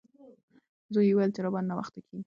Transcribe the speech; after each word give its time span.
زوی 0.93 1.05
یې 1.07 1.13
وویل 1.15 1.31
چې 1.35 1.41
راباندې 1.45 1.69
ناوخته 1.69 1.99
کیږي. 2.07 2.19